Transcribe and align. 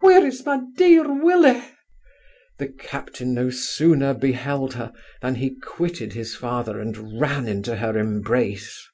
where 0.00 0.26
is 0.26 0.44
my 0.44 0.60
dear 0.76 1.10
Willy?' 1.10 1.64
The 2.58 2.68
captain 2.68 3.32
no 3.32 3.48
sooner 3.48 4.12
beheld 4.12 4.74
her, 4.74 4.92
than 5.22 5.36
he 5.36 5.54
quitted 5.64 6.12
his 6.12 6.34
father, 6.34 6.78
and 6.78 7.18
ran 7.18 7.48
into 7.48 7.76
her 7.76 7.98
embrace. 7.98 8.86